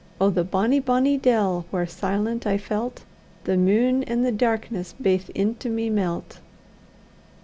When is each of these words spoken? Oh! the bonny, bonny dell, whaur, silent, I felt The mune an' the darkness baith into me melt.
Oh! 0.19 0.31
the 0.31 0.43
bonny, 0.43 0.79
bonny 0.79 1.15
dell, 1.15 1.67
whaur, 1.71 1.85
silent, 1.87 2.47
I 2.47 2.57
felt 2.57 3.03
The 3.43 3.55
mune 3.55 4.01
an' 4.05 4.23
the 4.23 4.31
darkness 4.31 4.95
baith 4.99 5.29
into 5.35 5.69
me 5.69 5.91
melt. 5.91 6.39